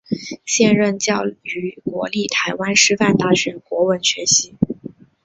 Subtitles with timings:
[0.45, 4.55] 现任教于国立台湾师范大学国文学系。